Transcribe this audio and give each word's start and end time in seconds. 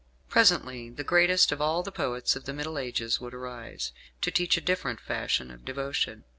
Presently 0.29 0.89
the 0.89 1.03
greatest 1.03 1.51
of 1.51 1.61
all 1.61 1.83
the 1.83 1.91
poets 1.91 2.35
of 2.35 2.45
the 2.45 2.53
Middle 2.53 2.79
Ages 2.79 3.21
would 3.21 3.35
arise, 3.35 3.91
to 4.21 4.31
teach 4.31 4.57
a 4.57 4.61
different 4.61 4.99
fashion 4.99 5.51
of 5.51 5.63
devotion. 5.63 6.23